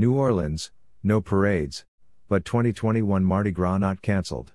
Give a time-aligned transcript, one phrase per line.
[0.00, 0.70] New Orleans,
[1.02, 1.84] no parades,
[2.26, 4.54] but 2021 Mardi Gras not cancelled.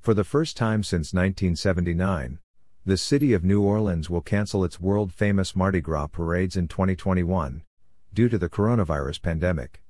[0.00, 2.38] For the first time since 1979,
[2.86, 7.64] the city of New Orleans will cancel its world famous Mardi Gras parades in 2021,
[8.12, 9.82] due to the coronavirus pandemic.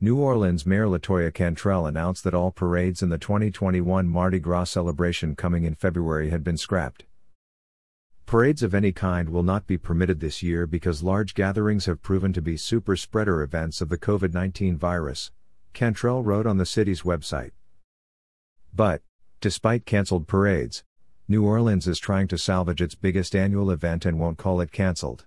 [0.00, 5.36] New Orleans Mayor Latoya Cantrell announced that all parades in the 2021 Mardi Gras celebration
[5.36, 7.04] coming in February had been scrapped.
[8.30, 12.32] Parades of any kind will not be permitted this year because large gatherings have proven
[12.32, 15.32] to be super spreader events of the COVID 19 virus,
[15.72, 17.50] Cantrell wrote on the city's website.
[18.72, 19.02] But,
[19.40, 20.84] despite cancelled parades,
[21.26, 25.26] New Orleans is trying to salvage its biggest annual event and won't call it cancelled.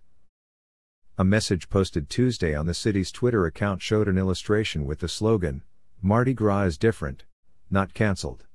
[1.17, 5.63] A message posted Tuesday on the city's Twitter account showed an illustration with the slogan,
[6.01, 7.25] Mardi Gras is different,
[7.69, 8.45] not cancelled.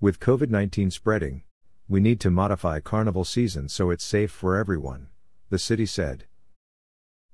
[0.00, 1.42] With COVID 19 spreading,
[1.88, 5.08] we need to modify carnival season so it's safe for everyone,
[5.50, 6.24] the city said.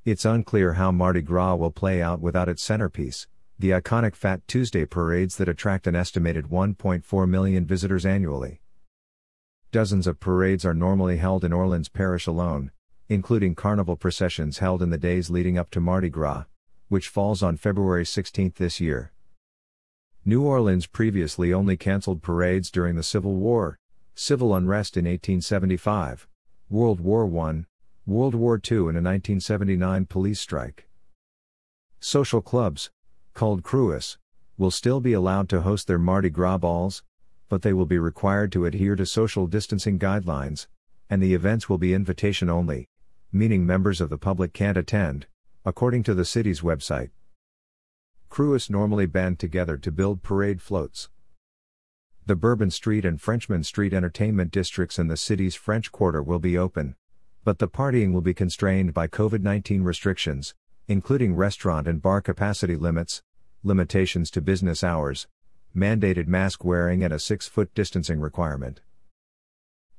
[0.04, 3.28] It's unclear how Mardi Gras will play out without its centerpiece,
[3.58, 8.60] the iconic Fat Tuesday parades that attract an estimated 1.4 million visitors annually.
[9.70, 12.72] Dozens of parades are normally held in Orleans Parish alone,
[13.08, 16.44] including carnival processions held in the days leading up to Mardi Gras,
[16.88, 19.12] which falls on February 16 this year.
[20.24, 23.79] New Orleans previously only canceled parades during the Civil War,
[24.14, 26.28] civil unrest in 1875,
[26.68, 27.64] World War I,
[28.06, 30.88] World War II, and a 1979 police strike.
[32.00, 32.90] Social clubs,
[33.34, 34.16] called Krewes,
[34.56, 37.02] will still be allowed to host their Mardi Gras balls,
[37.48, 40.66] but they will be required to adhere to social distancing guidelines,
[41.08, 42.88] and the events will be invitation only,
[43.32, 45.26] meaning members of the public can't attend,
[45.64, 47.10] according to the city's website.
[48.30, 51.08] Krewes normally band together to build parade floats.
[52.26, 56.56] The Bourbon Street and Frenchmen Street entertainment districts in the city's French Quarter will be
[56.56, 56.94] open,
[57.44, 60.54] but the partying will be constrained by COVID 19 restrictions,
[60.86, 63.22] including restaurant and bar capacity limits,
[63.62, 65.26] limitations to business hours,
[65.74, 68.80] mandated mask wearing, and a six foot distancing requirement.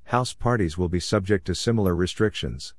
[0.05, 2.73] House parties will be subject to similar restrictions.